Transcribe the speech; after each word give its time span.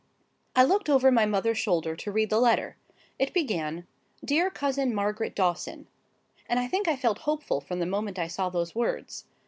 I 0.55 0.63
looked 0.63 0.89
over 0.89 1.11
my 1.11 1.27
mother's 1.27 1.59
shoulder 1.59 1.95
to 1.95 2.11
read 2.11 2.31
the 2.31 2.39
letter; 2.39 2.75
it 3.19 3.35
began, 3.35 3.85
"Dear 4.25 4.49
Cousin 4.49 4.95
Margaret 4.95 5.35
Dawson," 5.35 5.85
and 6.49 6.59
I 6.59 6.67
think 6.67 6.87
I 6.87 6.95
felt 6.95 7.19
hopeful 7.19 7.61
from 7.61 7.77
the 7.77 7.85
moment 7.85 8.17
I 8.17 8.25
saw 8.27 8.49
those 8.49 8.73
words. 8.73 9.25